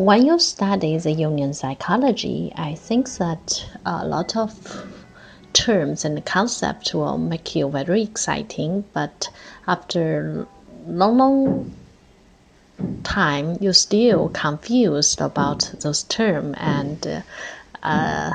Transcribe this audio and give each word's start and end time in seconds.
When 0.00 0.24
you 0.24 0.38
study 0.38 0.96
the 0.96 1.14
Jungian 1.14 1.54
psychology, 1.54 2.54
I 2.56 2.74
think 2.74 3.10
that 3.18 3.66
a 3.84 4.06
lot 4.06 4.34
of 4.34 4.50
terms 5.52 6.06
and 6.06 6.24
concepts 6.24 6.94
will 6.94 7.18
make 7.18 7.54
you 7.54 7.68
very 7.68 8.00
exciting, 8.00 8.84
but 8.94 9.28
after 9.66 10.46
long, 10.86 11.18
long 11.18 11.74
time, 13.02 13.58
you're 13.60 13.74
still 13.74 14.30
confused 14.30 15.20
about 15.20 15.70
those 15.80 16.04
terms 16.04 16.56
and 16.58 17.22
uh, 17.82 18.32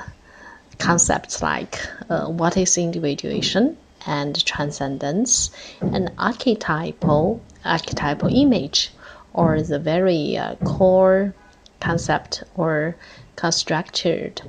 concepts 0.77 1.41
like 1.41 1.79
uh, 2.11 2.27
what 2.27 2.57
is 2.57 2.77
individuation 2.77 3.75
and 4.05 4.45
transcendence 4.45 5.49
and 5.81 6.11
archetypal 6.19 7.41
archetypal 7.65 8.29
image 8.31 8.91
or 9.33 9.63
the 9.63 9.79
very 9.79 10.37
uh, 10.37 10.53
core 10.57 11.33
concept 11.85 12.43
or 12.55 12.95
constructed 13.35 14.41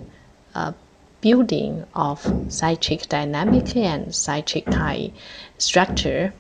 uh, 0.54 0.72
building 1.20 1.84
of 1.94 2.32
psychic 2.48 3.08
dynamic 3.08 3.76
and 3.76 4.14
psychic 4.14 4.64
Tai 4.70 5.10
structure. 5.58 6.32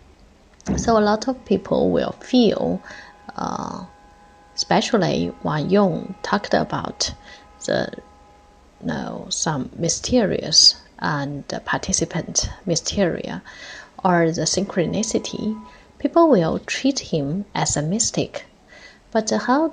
So 0.76 0.98
a 0.98 1.04
lot 1.10 1.28
of 1.28 1.44
people 1.44 1.90
will 1.90 2.14
feel, 2.20 2.80
uh, 3.36 3.84
especially 4.54 5.26
when 5.42 5.70
Jung 5.70 6.14
talked 6.22 6.54
about 6.54 7.12
the 7.66 7.92
you 8.80 8.86
know, 8.86 9.26
some 9.28 9.70
mysterious 9.76 10.76
and 10.98 11.44
participant 11.64 12.48
mysteria 12.64 13.42
or 14.04 14.30
the 14.30 14.46
synchronicity, 14.46 15.44
people 15.98 16.28
will 16.28 16.58
treat 16.60 16.98
him 17.12 17.44
as 17.54 17.76
a 17.76 17.82
mystic. 17.82 18.44
But 19.12 19.30
how 19.30 19.72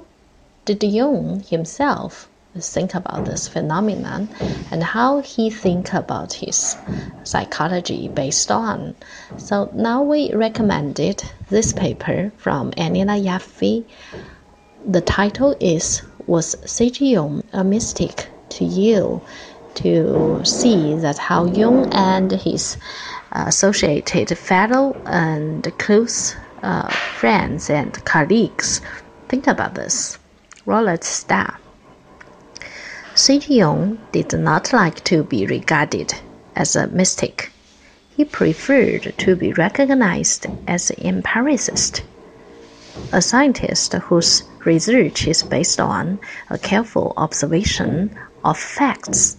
did 0.65 0.81
Jung 0.81 1.41
himself 1.41 2.29
think 2.59 2.93
about 2.93 3.25
this 3.25 3.47
phenomenon 3.47 4.29
and 4.71 4.83
how 4.83 5.19
he 5.21 5.49
think 5.49 5.93
about 5.93 6.33
his 6.33 6.77
psychology 7.23 8.07
based 8.07 8.51
on. 8.51 8.95
So 9.37 9.69
now 9.73 10.03
we 10.03 10.33
recommended 10.33 11.23
this 11.49 11.73
paper 11.73 12.31
from 12.37 12.71
Aniela 12.71 13.21
Jaffé. 13.21 13.83
The 14.85 15.01
title 15.01 15.55
is 15.59 16.03
Was 16.27 16.55
C.G. 16.65 17.11
Jung 17.11 17.43
a 17.51 17.63
Mystic 17.63 18.27
to 18.49 18.63
You? 18.63 19.21
To 19.75 20.41
see 20.45 20.93
that 20.97 21.17
how 21.17 21.45
Jung 21.45 21.91
and 21.91 22.31
his 22.31 22.77
associated 23.31 24.37
fellow 24.37 24.95
and 25.07 25.63
close 25.79 26.35
uh, 26.61 26.87
friends 26.89 27.71
and 27.71 27.91
colleagues 28.05 28.81
think 29.27 29.47
about 29.47 29.73
this. 29.73 30.19
Roulette 30.65 31.03
star. 31.03 31.59
Jung 33.27 33.99
did 34.11 34.31
not 34.33 34.71
like 34.71 35.03
to 35.03 35.23
be 35.23 35.45
regarded 35.45 36.13
as 36.55 36.75
a 36.75 36.87
mystic. 36.87 37.51
He 38.15 38.23
preferred 38.23 39.13
to 39.17 39.35
be 39.35 39.51
recognized 39.53 40.45
as 40.67 40.89
an 40.91 41.05
empiricist, 41.05 42.03
a 43.11 43.21
scientist 43.21 43.93
whose 43.93 44.43
research 44.63 45.27
is 45.27 45.43
based 45.43 45.79
on 45.79 46.19
a 46.49 46.57
careful 46.57 47.13
observation 47.17 48.15
of 48.45 48.57
facts. 48.57 49.35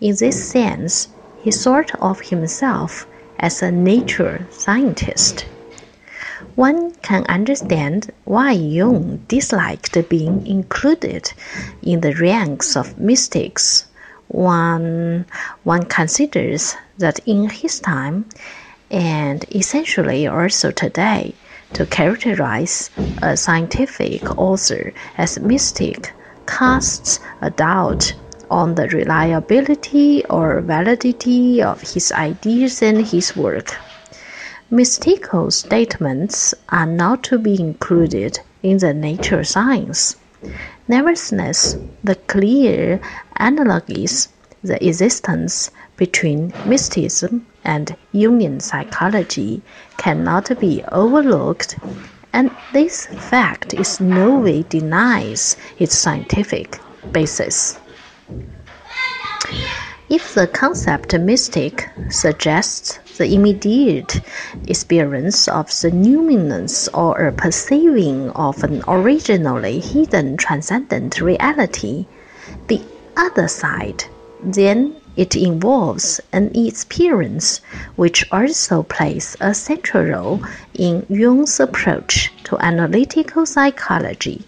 In 0.00 0.14
this 0.16 0.50
sense, 0.50 1.08
he 1.42 1.50
thought 1.50 1.94
of 2.00 2.20
himself 2.20 3.06
as 3.38 3.62
a 3.62 3.72
nature 3.72 4.46
scientist. 4.50 5.46
One 6.60 6.90
can 7.00 7.24
understand 7.24 8.12
why 8.26 8.52
Jung 8.52 9.24
disliked 9.28 9.96
being 10.10 10.46
included 10.46 11.32
in 11.82 12.02
the 12.02 12.12
ranks 12.12 12.76
of 12.76 12.98
mystics 12.98 13.86
when 14.28 15.24
one 15.64 15.84
considers 15.86 16.76
that 16.98 17.18
in 17.24 17.48
his 17.48 17.80
time, 17.80 18.26
and 18.90 19.42
essentially 19.54 20.26
also 20.26 20.70
today, 20.70 21.34
to 21.72 21.86
characterize 21.86 22.90
a 23.22 23.38
scientific 23.38 24.22
author 24.36 24.92
as 25.16 25.40
mystic 25.40 26.12
casts 26.46 27.20
a 27.40 27.48
doubt 27.48 28.12
on 28.50 28.74
the 28.74 28.86
reliability 28.88 30.26
or 30.26 30.60
validity 30.60 31.62
of 31.62 31.80
his 31.80 32.12
ideas 32.12 32.82
and 32.82 33.06
his 33.06 33.34
work. 33.34 33.78
Mystical 34.72 35.50
statements 35.50 36.54
are 36.68 36.86
not 36.86 37.24
to 37.24 37.40
be 37.40 37.60
included 37.60 38.38
in 38.62 38.78
the 38.78 38.94
nature 38.94 39.42
science. 39.42 40.14
Nevertheless, 40.86 41.76
the 42.04 42.14
clear 42.14 43.00
analogies, 43.36 44.28
the 44.62 44.78
existence 44.86 45.72
between 45.96 46.52
mysticism 46.64 47.46
and 47.64 47.96
Jungian 48.14 48.62
psychology 48.62 49.60
cannot 49.96 50.56
be 50.60 50.84
overlooked, 50.92 51.76
and 52.32 52.52
this 52.72 53.06
fact 53.06 53.74
is 53.74 53.98
no 53.98 54.38
way 54.38 54.62
denies 54.62 55.56
its 55.80 55.98
scientific 55.98 56.78
basis. 57.10 57.76
If 60.10 60.34
the 60.34 60.48
concept 60.48 61.16
mystic 61.16 61.88
suggests 62.08 62.98
the 63.16 63.32
immediate 63.32 64.20
experience 64.66 65.46
of 65.46 65.68
the 65.68 65.92
numinous 65.92 66.88
or 66.92 67.28
a 67.28 67.32
perceiving 67.32 68.30
of 68.30 68.64
an 68.64 68.82
originally 68.88 69.78
hidden 69.78 70.36
transcendent 70.36 71.20
reality, 71.20 72.06
the 72.66 72.82
other 73.16 73.46
side, 73.46 74.02
then 74.42 74.96
it 75.14 75.36
involves 75.36 76.20
an 76.32 76.50
experience 76.56 77.60
which 77.94 78.26
also 78.32 78.82
plays 78.82 79.36
a 79.40 79.54
central 79.54 80.04
role 80.06 80.42
in 80.74 81.06
Jung's 81.08 81.60
approach 81.60 82.32
to 82.42 82.58
analytical 82.58 83.46
psychology. 83.46 84.42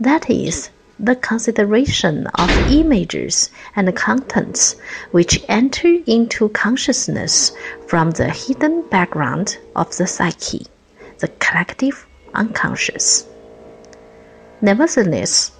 That 0.00 0.30
is, 0.30 0.70
the 0.98 1.16
consideration 1.16 2.26
of 2.28 2.50
images 2.70 3.50
and 3.74 3.94
contents 3.96 4.76
which 5.10 5.44
enter 5.48 5.96
into 6.06 6.48
consciousness 6.50 7.52
from 7.86 8.10
the 8.12 8.28
hidden 8.28 8.82
background 8.88 9.58
of 9.74 9.96
the 9.96 10.06
psyche, 10.06 10.66
the 11.18 11.28
collective 11.38 12.06
unconscious. 12.34 13.26
Nevertheless, 14.60 15.52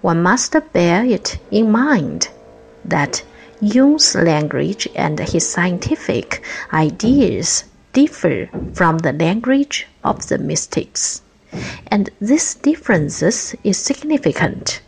one 0.00 0.22
must 0.22 0.56
bear 0.72 1.04
it 1.04 1.38
in 1.50 1.70
mind 1.70 2.28
that 2.84 3.22
Jung's 3.60 4.14
language 4.14 4.88
and 4.94 5.18
his 5.18 5.48
scientific 5.48 6.42
ideas 6.72 7.64
differ 7.92 8.48
from 8.74 8.98
the 8.98 9.12
language 9.12 9.86
of 10.04 10.28
the 10.28 10.38
mystics 10.38 11.22
and 11.88 12.10
this 12.20 12.54
difference 12.54 13.22
is 13.22 13.78
significant. 13.78 14.80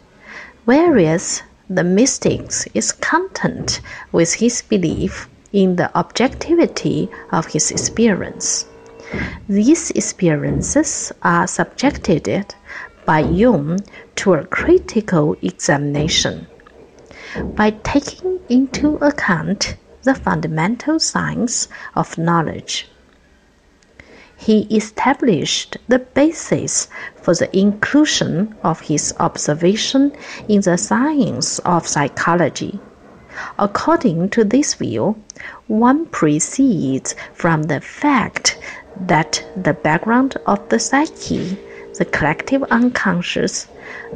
Whereas 0.65 1.43
the 1.69 1.85
mystics 1.85 2.67
is 2.75 2.93
content 2.93 3.81
with 4.13 4.35
his 4.35 4.63
belief 4.63 5.29
in 5.53 5.77
the 5.77 5.97
objectivity 5.97 7.09
of 7.33 7.47
his 7.47 7.71
experience. 7.71 8.67
These 9.49 9.91
experiences 9.91 11.13
are 11.23 11.47
subjected 11.47 12.55
by 13.05 13.21
Jung 13.21 13.81
to 14.17 14.35
a 14.35 14.45
critical 14.47 15.37
examination. 15.43 16.47
By 17.57 17.71
taking 17.71 18.41
into 18.49 18.97
account 18.97 19.77
the 20.03 20.15
fundamental 20.15 21.01
science 21.01 21.69
of 21.95 22.19
knowledge, 22.19 22.89
he 24.41 24.63
established 24.75 25.77
the 25.89 25.99
basis 25.99 26.89
for 27.15 27.35
the 27.35 27.55
inclusion 27.57 28.55
of 28.65 28.81
his 28.81 29.13
observation 29.21 30.11
in 30.49 30.63
the 30.63 30.79
science 30.79 31.59
of 31.61 31.87
psychology. 31.87 32.81
According 33.59 34.31
to 34.31 34.43
this 34.45 34.73
view, 34.73 35.23
one 35.67 36.07
proceeds 36.07 37.15
from 37.35 37.65
the 37.65 37.83
fact 37.83 38.59
that 38.99 39.45
the 39.63 39.75
background 39.75 40.39
of 40.47 40.67
the 40.71 40.79
psyche, 40.79 41.59
the 41.99 42.07
collective 42.07 42.63
unconscious, 42.71 43.69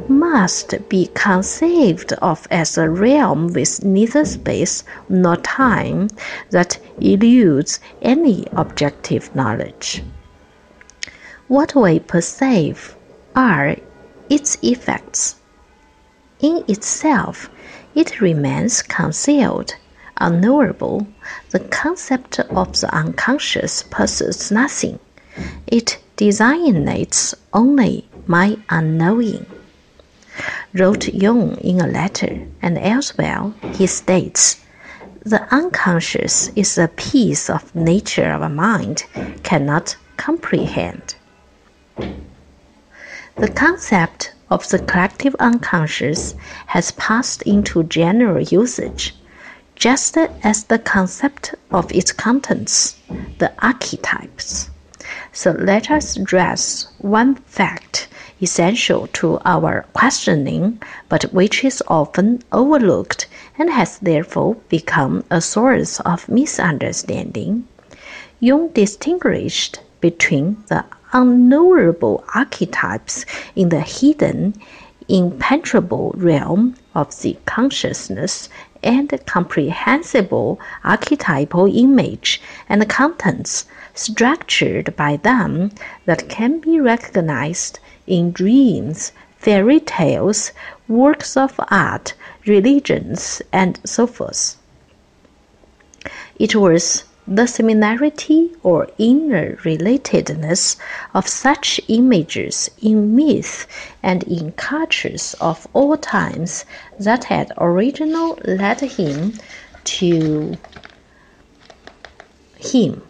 must 0.07 0.73
be 0.89 1.07
conceived 1.13 2.13
of 2.13 2.47
as 2.49 2.79
a 2.79 2.89
realm 2.89 3.53
with 3.53 3.85
neither 3.85 4.25
space 4.25 4.83
nor 5.07 5.35
time 5.35 6.07
that 6.49 6.79
eludes 6.99 7.79
any 8.01 8.45
objective 8.53 9.35
knowledge. 9.35 10.03
What 11.47 11.75
we 11.75 11.99
perceive 11.99 12.95
are 13.35 13.75
its 14.29 14.57
effects. 14.61 15.35
In 16.39 16.63
itself, 16.67 17.49
it 17.93 18.21
remains 18.21 18.81
concealed, 18.81 19.75
unknowable. 20.17 21.07
The 21.51 21.59
concept 21.59 22.39
of 22.39 22.79
the 22.79 22.93
unconscious 22.93 23.83
possesses 23.83 24.51
nothing. 24.51 24.99
It 25.67 25.99
designates 26.17 27.35
only 27.53 28.07
my 28.27 28.57
unknowing 28.69 29.45
wrote 30.73 31.07
Jung 31.07 31.55
in 31.57 31.79
a 31.79 31.87
letter, 31.87 32.45
and 32.61 32.77
elsewhere 32.77 33.53
he 33.73 33.87
states, 33.87 34.59
The 35.27 35.47
unconscious 35.51 36.51
is 36.55 36.77
a 36.77 36.87
piece 36.87 37.49
of 37.49 37.73
nature 37.73 38.31
our 38.31 38.47
mind 38.47 39.05
cannot 39.41 39.95
comprehend. 40.17 41.15
The 43.35 43.47
concept 43.47 44.33
of 44.51 44.69
the 44.69 44.77
collective 44.77 45.35
unconscious 45.39 46.35
has 46.67 46.91
passed 46.91 47.41
into 47.41 47.81
general 47.81 48.39
usage, 48.39 49.15
just 49.73 50.15
as 50.15 50.65
the 50.65 50.77
concept 50.77 51.55
of 51.71 51.91
its 51.91 52.11
contents, 52.11 52.95
the 53.39 53.51
archetypes. 53.65 54.69
So 55.33 55.53
let 55.53 55.89
us 55.89 56.17
address 56.17 56.85
one 56.99 57.33
fact 57.47 58.09
essential 58.43 59.07
to 59.13 59.39
our 59.43 59.87
questioning, 59.93 60.79
but 61.09 61.23
which 61.33 61.63
is 61.63 61.81
often 61.87 62.43
overlooked 62.51 63.25
and 63.57 63.69
has 63.69 63.99
therefore 63.99 64.55
become 64.69 65.23
a 65.29 65.39
source 65.41 65.99
of 66.01 66.27
misunderstanding. 66.27 67.67
Jung 68.39 68.69
distinguished 68.69 69.79
between 70.01 70.57
the 70.67 70.83
unknowable 71.13 72.23
archetypes 72.33 73.25
in 73.55 73.69
the 73.69 73.79
hidden, 73.81 74.53
impenetrable 75.07 76.13
realm 76.17 76.75
of 76.93 77.21
the 77.21 77.37
consciousness 77.45 78.49
and 78.83 79.09
comprehensible 79.25 80.59
archetypal 80.83 81.65
image 81.65 82.41
and 82.69 82.87
contents 82.89 83.65
structured 83.93 84.95
by 84.95 85.15
them 85.17 85.71
that 86.05 86.27
can 86.27 86.59
be 86.59 86.79
recognized 86.79 87.79
in 88.05 88.31
dreams, 88.31 89.11
fairy 89.45 89.79
tales, 89.79 90.51
works 90.87 91.37
of 91.37 91.59
art, 91.69 92.15
religions, 92.47 93.43
and 93.53 93.79
so 93.85 94.07
forth. 94.07 94.57
It 96.39 96.55
was 96.55 97.03
the 97.27 97.45
similarity 97.45 98.49
or 98.63 98.87
inner 98.97 99.55
relatedness 99.57 100.77
of 101.13 101.27
such 101.27 101.79
images 101.87 102.71
in 102.81 103.15
myth 103.15 103.67
and 104.01 104.23
in 104.23 104.51
cultures 104.53 105.35
of 105.39 105.67
all 105.73 105.95
times 105.95 106.65
that 106.99 107.25
had 107.25 107.51
originally 107.59 108.41
led 108.45 108.81
him 108.81 109.33
to 109.83 110.57
him 112.57 113.03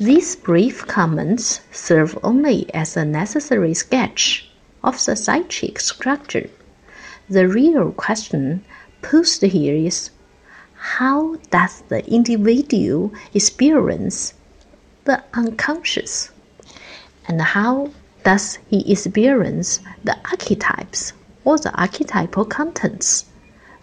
these 0.00 0.34
brief 0.34 0.86
comments 0.88 1.60
serve 1.70 2.18
only 2.24 2.68
as 2.74 2.96
a 2.96 3.04
necessary 3.04 3.74
sketch 3.74 4.48
of 4.84 5.04
the 5.04 5.16
psychic 5.16 5.80
structure. 5.80 6.48
The 7.28 7.48
real 7.48 7.90
question 7.92 8.64
posed 9.02 9.42
here 9.42 9.74
is 9.74 10.10
how 10.74 11.36
does 11.50 11.82
the 11.88 12.06
individual 12.06 13.12
experience 13.32 14.34
the 15.04 15.24
unconscious? 15.32 16.30
And 17.26 17.40
how 17.40 17.90
does 18.22 18.58
he 18.68 18.92
experience 18.92 19.80
the 20.04 20.16
archetypes 20.30 21.14
or 21.44 21.58
the 21.58 21.72
archetypal 21.74 22.44
contents, 22.44 23.24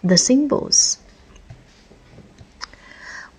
the 0.04 0.16
symbols? 0.16 0.98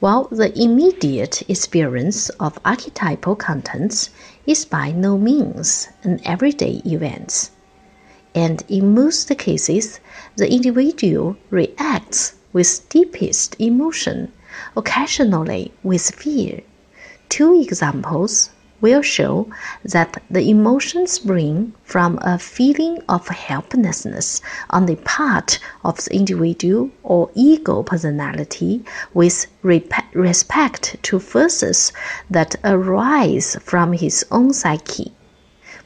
While 0.04 0.28
the 0.32 0.52
immediate 0.62 1.42
experience 1.50 2.28
of 2.32 2.60
archetypal 2.66 3.38
contents 3.38 4.10
is 4.46 4.66
by 4.66 4.92
no 4.92 5.18
means 5.18 5.88
an 6.04 6.20
everyday 6.26 6.82
event. 6.86 7.50
And 8.36 8.62
in 8.68 8.94
most 8.94 9.30
cases, 9.38 10.02
the 10.36 10.52
individual 10.52 11.38
reacts 11.50 12.34
with 12.52 12.90
deepest 12.90 13.56
emotion, 13.62 14.34
occasionally 14.76 15.72
with 15.84 16.12
fear. 16.14 16.60
Two 17.30 17.62
examples 17.62 18.50
will 18.84 19.02
show 19.02 19.48
that 19.86 20.22
the 20.30 20.50
emotions 20.50 21.14
spring 21.14 21.74
from 21.86 22.20
a 22.22 22.38
feeling 22.38 23.02
of 23.08 23.26
helplessness 23.30 24.42
on 24.72 24.86
the 24.86 24.98
part 24.98 25.58
of 25.86 26.04
the 26.04 26.14
individual 26.14 26.92
or 27.02 27.32
ego 27.34 27.82
personality 27.82 28.84
with 29.14 29.48
respect 30.14 30.98
to 31.02 31.18
forces 31.18 31.94
that 32.30 32.58
arise 32.66 33.56
from 33.62 33.94
his 33.94 34.26
own 34.32 34.52
psyche, 34.52 35.14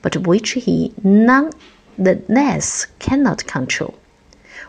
but 0.01 0.17
which 0.25 0.49
he 0.53 0.91
nonetheless 1.03 2.87
cannot 2.97 3.45
control. 3.45 3.93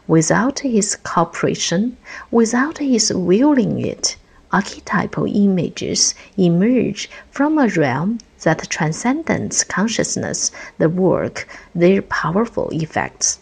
Without 0.07 0.59
his 0.59 0.97
cooperation, 0.97 1.97
without 2.31 2.77
his 2.77 3.11
willing 3.11 3.81
it, 3.81 4.18
archetypal 4.53 5.27
images 5.27 6.15
emerge 6.37 7.11
from 7.31 7.59
a 7.59 7.69
realm 7.69 8.19
that 8.43 8.69
transcends 8.71 9.65
consciousness 9.65 10.51
the 10.79 10.89
work 10.89 11.47
their 11.75 12.01
powerful 12.03 12.69
effects. 12.73 13.39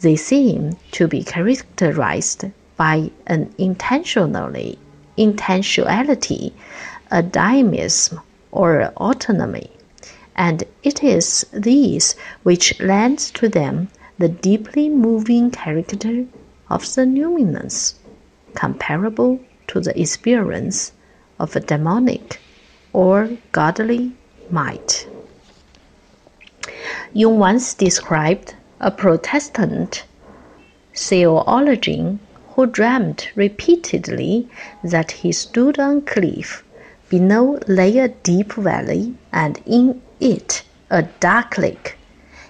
They 0.00 0.16
seem 0.16 0.76
to 0.92 1.06
be 1.06 1.22
characterized 1.22 2.44
by 2.76 3.10
an 3.26 3.54
intentionally 3.58 4.78
intentionality, 5.16 6.52
a 7.10 7.22
dynamism, 7.22 8.20
or 8.50 8.92
autonomy, 8.96 9.70
and 10.36 10.64
it 10.82 11.02
is 11.02 11.46
these 11.52 12.16
which 12.42 12.80
lends 12.80 13.30
to 13.32 13.48
them 13.48 13.88
the 14.18 14.28
deeply 14.28 14.88
moving 14.88 15.50
character 15.50 16.26
of 16.68 16.82
the 16.94 17.02
numinous, 17.02 17.94
comparable 18.54 19.38
to 19.68 19.80
the 19.80 19.98
experience 20.00 20.92
of 21.38 21.56
a 21.56 21.60
demonic 21.60 22.40
or 22.92 23.30
godly 23.52 24.12
might. 24.50 25.06
Jung 27.12 27.38
once 27.38 27.74
described 27.74 28.54
a 28.80 28.90
Protestant 28.90 30.04
theologian 30.94 32.20
who 32.54 32.66
dreamed 32.66 33.28
repeatedly 33.34 34.48
that 34.82 35.10
he 35.10 35.32
stood 35.32 35.78
on 35.78 35.98
a 35.98 36.00
cliff. 36.02 36.64
Below 37.08 37.58
lay 37.66 37.98
a 37.98 38.08
deep 38.08 38.52
valley, 38.54 39.14
and 39.32 39.60
in 39.66 40.00
it 40.20 40.62
a 40.90 41.02
dark 41.20 41.58
lake. 41.58 41.96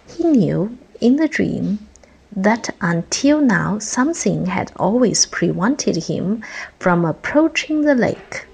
He 0.06 0.24
knew 0.24 0.76
in 1.00 1.16
the 1.16 1.28
dream 1.28 1.86
that 2.36 2.74
until 2.80 3.40
now 3.40 3.78
something 3.78 4.46
had 4.46 4.72
always 4.76 5.26
prevented 5.26 5.96
him 6.04 6.42
from 6.80 7.04
approaching 7.04 7.82
the 7.82 7.94
lake. 7.94 8.46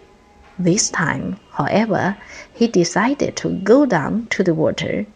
This 0.59 0.91
time, 0.91 1.39
however, 1.53 2.19
he 2.53 2.69
decided 2.69 3.37
to 3.37 3.59
go 3.61 3.87
down 3.87 4.27
to 4.31 4.45
the 4.45 4.53
water. 4.53 5.07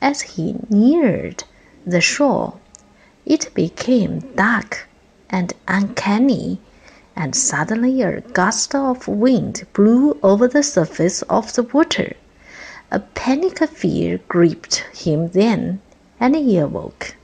As 0.00 0.22
he 0.22 0.56
neared 0.70 1.44
the 1.86 2.00
shore, 2.00 2.54
it 3.26 3.52
became 3.52 4.20
dark 4.34 4.88
and 5.28 5.52
uncanny, 5.68 6.60
and 7.14 7.36
suddenly 7.36 8.00
a 8.00 8.20
gust 8.20 8.74
of 8.74 9.06
wind 9.06 9.66
blew 9.74 10.18
over 10.22 10.48
the 10.48 10.62
surface 10.62 11.22
of 11.22 11.52
the 11.52 11.62
water. 11.62 12.14
A 12.90 13.00
panic 13.00 13.60
of 13.60 13.70
fear 13.70 14.20
gripped 14.28 14.76
him 14.94 15.28
then, 15.28 15.80
and 16.18 16.34
he 16.34 16.56
awoke. 16.56 17.14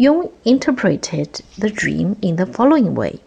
Jung 0.00 0.30
interpreted 0.44 1.40
the 1.58 1.70
dream 1.70 2.16
in 2.22 2.36
the 2.36 2.46
following 2.46 2.94
way 2.94 3.18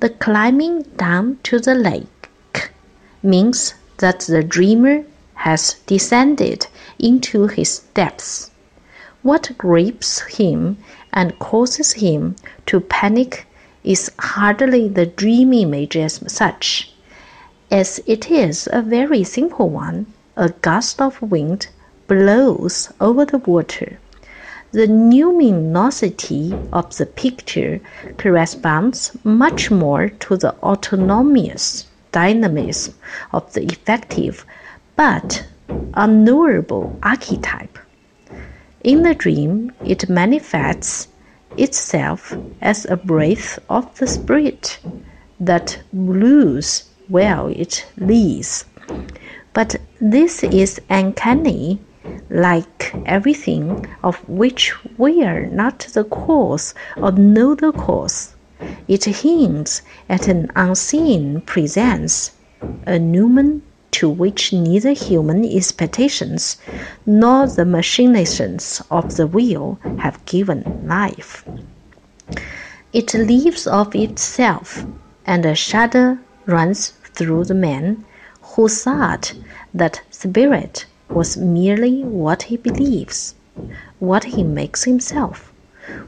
The 0.00 0.08
climbing 0.08 0.84
down 0.96 1.38
to 1.42 1.58
the 1.58 1.74
lake 1.74 2.30
means 3.22 3.74
that 3.98 4.20
the 4.20 4.42
dreamer 4.42 5.04
has 5.34 5.74
descended 5.84 6.68
into 6.98 7.48
his 7.48 7.80
depths. 7.92 8.50
What 9.22 9.50
grips 9.58 10.20
him 10.38 10.78
and 11.12 11.38
causes 11.38 11.92
him 11.92 12.36
to 12.64 12.80
panic 12.80 13.46
is 13.84 14.10
hardly 14.18 14.88
the 14.88 15.04
dream 15.04 15.52
image 15.52 15.98
as 15.98 16.22
such, 16.32 16.94
as 17.70 18.00
it 18.06 18.30
is 18.30 18.66
a 18.72 18.80
very 18.80 19.22
simple 19.22 19.68
one, 19.68 20.06
a 20.34 20.48
gust 20.48 21.02
of 21.02 21.20
wind 21.20 21.68
blows 22.06 22.90
over 23.02 23.26
the 23.26 23.36
water. 23.36 23.98
The 24.72 24.86
numinosity 24.86 26.52
of 26.72 26.96
the 26.96 27.06
picture 27.06 27.80
corresponds 28.18 29.10
much 29.24 29.68
more 29.68 30.10
to 30.10 30.36
the 30.36 30.54
autonomous 30.62 31.86
dynamism 32.12 32.94
of 33.32 33.52
the 33.52 33.64
effective 33.64 34.46
but 34.94 35.44
unknowable 35.94 36.96
archetype. 37.02 37.78
In 38.84 39.02
the 39.02 39.14
dream, 39.14 39.72
it 39.84 40.08
manifests 40.08 41.08
itself 41.56 42.36
as 42.60 42.84
a 42.84 42.96
breath 42.96 43.58
of 43.68 43.98
the 43.98 44.06
spirit 44.06 44.78
that 45.40 45.80
blows 45.92 46.84
while 47.08 47.48
it 47.48 47.86
leads. 47.96 48.64
But 49.52 49.76
this 50.00 50.44
is 50.44 50.80
uncanny, 50.88 51.80
like 52.30 52.94
everything 53.06 53.86
of 54.02 54.16
which 54.28 54.74
we 54.98 55.22
are 55.24 55.46
not 55.46 55.80
the 55.92 56.04
cause 56.04 56.74
or 56.96 57.12
know 57.12 57.54
the 57.54 57.72
cause. 57.72 58.34
It 58.88 59.04
hints 59.04 59.82
at 60.08 60.28
an 60.28 60.50
unseen 60.54 61.40
presence, 61.42 62.32
a 62.86 62.98
numen 62.98 63.62
to 63.92 64.08
which 64.08 64.52
neither 64.52 64.92
human 64.92 65.44
expectations 65.44 66.56
nor 67.06 67.46
the 67.46 67.64
machinations 67.64 68.82
of 68.90 69.16
the 69.16 69.26
will 69.26 69.78
have 69.98 70.24
given 70.26 70.86
life. 70.86 71.44
It 72.92 73.14
lives 73.14 73.66
of 73.66 73.94
itself, 73.94 74.84
and 75.26 75.44
a 75.44 75.54
shudder 75.54 76.18
runs 76.46 76.88
through 77.14 77.44
the 77.44 77.54
man 77.54 78.04
who 78.42 78.68
thought 78.68 79.32
that 79.74 80.02
spirit 80.10 80.86
was 81.14 81.36
merely 81.36 82.02
what 82.04 82.42
he 82.44 82.56
believes, 82.56 83.34
what 83.98 84.24
he 84.24 84.42
makes 84.42 84.84
himself, 84.84 85.52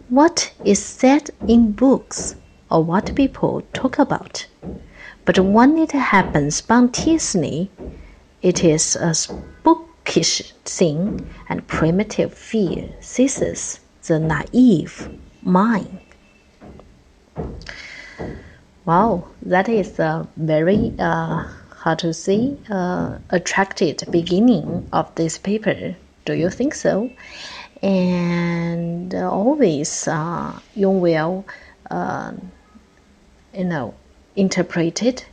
what 0.09 0.53
is 0.65 0.83
said 0.83 1.31
in 1.47 1.73
books, 1.73 2.37
or 2.71 2.83
what 2.83 3.15
people 3.15 3.63
talk 3.73 3.99
about. 3.99 4.47
But 5.25 5.39
when 5.39 5.79
it 5.79 5.93
happens 5.93 6.57
spontaneously, 6.57 7.71
it 8.43 8.65
is 8.65 8.97
a 8.97 9.15
spookish 9.15 10.53
thing, 10.65 11.29
and 11.49 11.67
primitive 11.67 12.35
fear 12.35 12.89
seizes 13.01 13.81
the 14.07 14.19
naive 14.19 15.09
mind. 15.43 15.99
Wow, 18.85 19.29
that 19.43 19.69
is 19.69 19.99
a 20.01 20.27
very 20.37 20.93
uh, 20.99 21.45
how 21.83 21.97
to 21.97 22.15
say 22.15 22.57
uh, 22.71 23.19
attracted 23.31 24.05
beginning 24.11 24.87
of 24.93 25.12
this 25.17 25.37
paper. 25.37 25.97
Do 26.25 26.33
you 26.33 26.49
think 26.49 26.75
so? 26.75 27.11
And 27.83 29.12
always 29.12 30.07
uh, 30.07 30.61
you 30.77 30.91
will, 30.91 31.45
uh, 31.91 32.35
you 33.53 33.65
know, 33.65 33.95
interpreted 34.37 35.25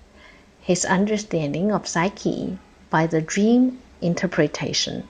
his 0.60 0.86
understanding 0.86 1.72
of 1.72 1.88
psyche 1.88 2.58
by 2.89 3.06
the 3.06 3.22
dream 3.22 3.79
interpretation. 4.01 5.08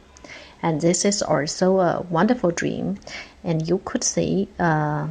And 0.61 0.81
this 0.81 1.05
is 1.05 1.21
also 1.21 1.79
a 1.79 2.01
wonderful 2.01 2.51
dream. 2.51 2.97
And 3.45 3.65
you 3.65 3.77
could 3.85 4.03
see 4.03 4.49
uh, 4.59 5.07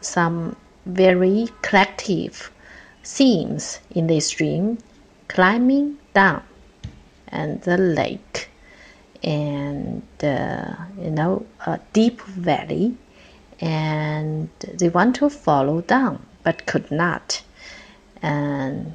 some 0.00 0.56
very 0.86 1.48
collective 1.60 2.50
themes 3.04 3.80
in 3.90 4.06
this 4.06 4.30
dream 4.30 4.78
climbing 5.34 5.96
down 6.12 6.42
and 7.28 7.62
the 7.62 7.78
lake 7.78 8.48
and 9.22 10.02
uh, 10.22 10.74
you 10.98 11.10
know 11.10 11.46
a 11.66 11.78
deep 11.92 12.20
valley 12.22 12.96
and 13.60 14.48
they 14.78 14.88
want 14.88 15.14
to 15.14 15.30
follow 15.30 15.80
down 15.82 16.14
but 16.42 16.66
could 16.66 16.90
not 16.90 17.42
and 18.22 18.94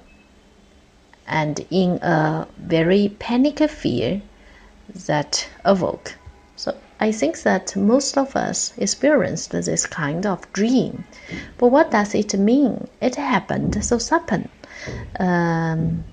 and 1.28 1.66
in 1.72 1.92
a 2.02 2.48
very 2.58 3.16
panic 3.20 3.60
fear 3.70 4.22
that 5.08 5.48
awoke. 5.64 6.16
So 6.56 6.78
I 7.00 7.12
think 7.12 7.42
that 7.44 7.76
most 7.76 8.18
of 8.18 8.36
us 8.36 8.74
experienced 8.78 9.52
this 9.52 9.86
kind 9.88 10.26
of 10.26 10.52
dream. 10.54 11.04
But 11.58 11.70
what 11.70 11.92
does 11.92 12.14
it 12.14 12.34
mean? 12.38 12.88
It 13.02 13.16
happened 13.16 13.84
so 13.84 13.98
sudden. 13.98 14.50
Um, 15.20 16.04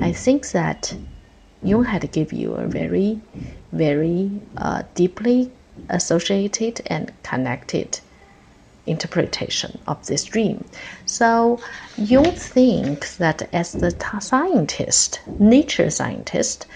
I 0.00 0.12
think 0.12 0.50
that 0.50 0.94
Jung 1.62 1.84
had 1.84 2.10
give 2.12 2.32
you 2.32 2.54
a 2.54 2.66
very, 2.66 3.20
very 3.72 4.30
uh, 4.56 4.82
deeply 4.94 5.50
associated 5.88 6.82
and 6.86 7.12
connected 7.22 8.00
interpretation 8.86 9.78
of 9.86 10.06
this 10.06 10.24
dream. 10.24 10.64
So 11.06 11.60
you 11.96 12.24
think 12.24 13.16
that 13.16 13.48
as 13.52 13.74
the 13.76 13.90
scientist, 14.20 15.20
nature 15.38 15.90
scientist, 15.90 16.66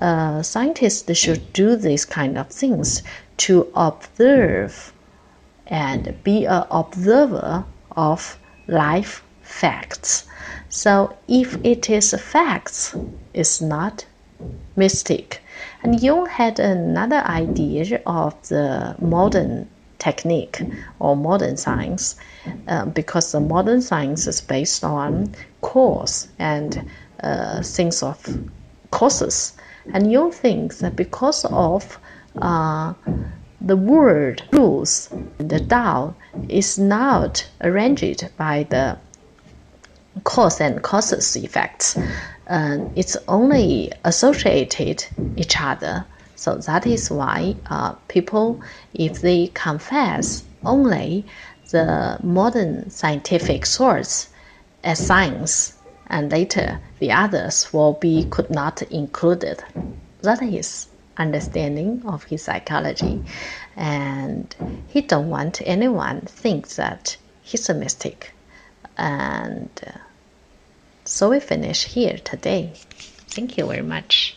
uh, 0.00 0.42
scientists 0.42 1.16
should 1.16 1.52
do 1.52 1.76
these 1.76 2.04
kind 2.04 2.36
of 2.36 2.48
things 2.48 3.02
to 3.38 3.68
observe 3.74 4.92
and 5.66 6.14
be 6.24 6.46
an 6.46 6.64
observer 6.70 7.64
of 7.96 8.38
life 8.66 9.22
facts. 9.50 10.26
So 10.68 11.16
if 11.28 11.58
it 11.64 11.90
is 11.90 12.14
facts, 12.14 12.96
it's 13.34 13.60
not 13.60 14.06
mystic. 14.76 15.42
And 15.82 16.00
Jung 16.00 16.26
had 16.26 16.58
another 16.58 17.22
idea 17.26 18.00
of 18.06 18.34
the 18.48 18.94
modern 19.00 19.68
technique 19.98 20.62
or 20.98 21.16
modern 21.16 21.56
science 21.56 22.16
uh, 22.68 22.86
because 22.86 23.32
the 23.32 23.40
modern 23.40 23.82
science 23.82 24.26
is 24.26 24.40
based 24.40 24.84
on 24.84 25.34
cause 25.60 26.28
and 26.38 26.88
uh, 27.22 27.62
things 27.62 28.02
of 28.02 28.18
causes. 28.90 29.52
And 29.92 30.10
you 30.10 30.30
thinks 30.30 30.78
that 30.78 30.96
because 30.96 31.44
of 31.44 31.98
uh, 32.40 32.94
the 33.60 33.76
world 33.76 34.42
rules, 34.52 35.10
the 35.38 35.60
Tao 35.60 36.14
is 36.48 36.78
not 36.78 37.46
arranged 37.60 38.28
by 38.36 38.66
the 38.70 38.96
cause 40.24 40.60
and 40.60 40.82
causes 40.82 41.36
effects. 41.36 41.96
Uh, 42.46 42.78
it's 42.96 43.16
only 43.28 43.92
associated 44.04 45.04
each 45.36 45.60
other 45.60 46.04
so 46.40 46.56
that 46.56 46.86
is 46.86 47.10
why 47.10 47.54
uh, 47.66 47.92
people, 48.08 48.62
if 48.94 49.20
they 49.20 49.48
confess 49.48 50.42
only 50.64 51.26
the 51.70 52.18
modern 52.22 52.88
scientific 52.88 53.66
source 53.66 54.30
as 54.82 54.98
science, 54.98 55.74
and 56.06 56.32
later 56.32 56.80
the 56.98 57.12
others 57.12 57.70
will 57.74 57.92
be 57.92 58.24
could 58.30 58.48
not 58.48 58.80
included. 58.80 59.62
That 60.22 60.42
is 60.42 60.86
understanding 61.18 62.02
of 62.06 62.24
his 62.24 62.42
psychology, 62.44 63.20
and 63.76 64.56
he 64.88 65.02
don't 65.02 65.28
want 65.28 65.60
anyone 65.66 66.22
think 66.22 66.68
that 66.76 67.18
he's 67.42 67.68
a 67.68 67.74
mystic. 67.74 68.32
And 69.00 69.70
uh, 69.86 69.92
so 71.06 71.30
we 71.30 71.40
finish 71.40 71.84
here 71.84 72.18
today. 72.18 72.72
Thank 73.30 73.56
you 73.56 73.66
very 73.66 73.82
much. 73.82 74.36